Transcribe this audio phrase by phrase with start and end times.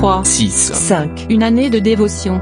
[0.00, 1.26] 3, 6, 5.
[1.28, 2.40] Une année de dévotion.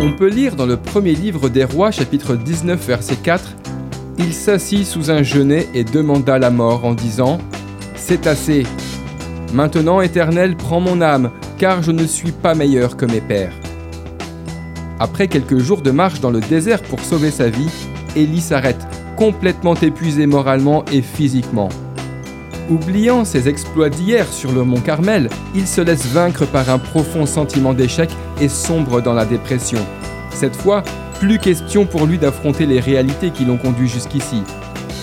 [0.00, 3.54] On peut lire dans le premier livre des rois, chapitre 19, verset 4,
[4.18, 7.38] Il s'assit sous un genêt et demanda la mort en disant,
[7.94, 8.64] C'est assez.
[9.54, 13.54] Maintenant, Éternel, prends mon âme, car je ne suis pas meilleur que mes pères.
[14.98, 17.70] Après quelques jours de marche dans le désert pour sauver sa vie,
[18.16, 18.84] Élie s'arrête,
[19.16, 21.68] complètement épuisé moralement et physiquement.
[22.68, 27.24] Oubliant ses exploits d'hier sur le mont Carmel, il se laisse vaincre par un profond
[27.24, 29.78] sentiment d'échec et sombre dans la dépression.
[30.30, 30.82] Cette fois,
[31.20, 34.42] plus question pour lui d'affronter les réalités qui l'ont conduit jusqu'ici.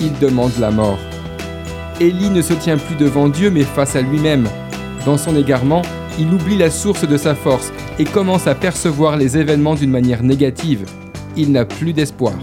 [0.02, 1.00] Il demande la mort.
[2.02, 4.50] Élie ne se tient plus devant Dieu mais face à lui-même.
[5.06, 5.84] Dans son égarement,
[6.20, 10.22] il oublie la source de sa force et commence à percevoir les événements d'une manière
[10.22, 10.86] négative.
[11.38, 12.34] Il n'a plus d'espoir.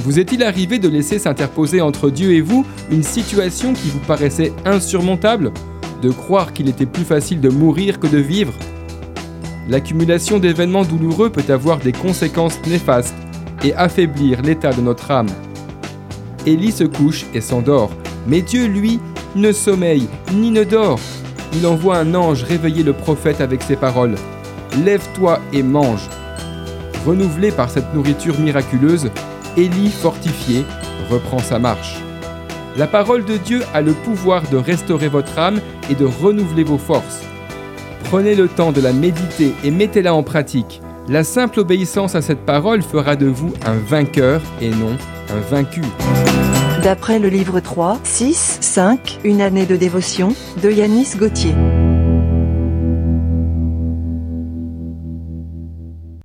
[0.00, 4.52] Vous est-il arrivé de laisser s'interposer entre Dieu et vous une situation qui vous paraissait
[4.64, 5.52] insurmontable?
[6.02, 8.52] De croire qu'il était plus facile de mourir que de vivre?
[9.68, 13.16] L'accumulation d'événements douloureux peut avoir des conséquences néfastes
[13.64, 15.28] et affaiblir l'état de notre âme.
[16.46, 17.90] Élie se couche et s'endort,
[18.26, 19.00] mais Dieu, lui,
[19.34, 21.00] ne sommeille ni ne dort.
[21.54, 24.14] Il envoie un ange réveiller le prophète avec ces paroles.
[24.84, 26.08] Lève-toi et mange.
[27.04, 29.10] Renouvelé par cette nourriture miraculeuse,
[29.58, 30.64] Élie, fortifié,
[31.10, 31.96] reprend sa marche.
[32.76, 36.78] La parole de Dieu a le pouvoir de restaurer votre âme et de renouveler vos
[36.78, 37.22] forces.
[38.04, 40.80] Prenez le temps de la méditer et mettez-la en pratique.
[41.08, 44.96] La simple obéissance à cette parole fera de vous un vainqueur et non
[45.30, 45.82] un vaincu.
[46.84, 49.18] D'après le livre 3, 6, 5.
[49.24, 51.54] Une année de dévotion de Yanis Gauthier.